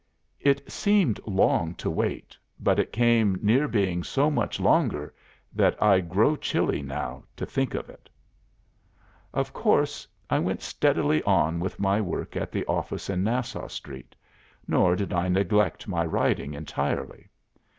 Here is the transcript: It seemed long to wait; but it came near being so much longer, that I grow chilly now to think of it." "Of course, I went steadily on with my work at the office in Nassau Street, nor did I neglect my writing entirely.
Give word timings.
It 0.39 0.71
seemed 0.71 1.19
long 1.27 1.75
to 1.75 1.87
wait; 1.87 2.35
but 2.59 2.79
it 2.79 2.91
came 2.91 3.37
near 3.39 3.67
being 3.67 4.01
so 4.03 4.31
much 4.31 4.59
longer, 4.59 5.13
that 5.53 5.79
I 5.79 5.99
grow 5.99 6.35
chilly 6.35 6.81
now 6.81 7.25
to 7.35 7.45
think 7.45 7.75
of 7.75 7.87
it." 7.87 8.09
"Of 9.31 9.53
course, 9.53 10.07
I 10.27 10.39
went 10.39 10.63
steadily 10.63 11.21
on 11.21 11.59
with 11.59 11.79
my 11.79 12.01
work 12.01 12.35
at 12.35 12.51
the 12.51 12.65
office 12.65 13.11
in 13.11 13.23
Nassau 13.23 13.67
Street, 13.67 14.15
nor 14.67 14.95
did 14.95 15.13
I 15.13 15.27
neglect 15.29 15.87
my 15.87 16.03
writing 16.03 16.55
entirely. 16.55 17.29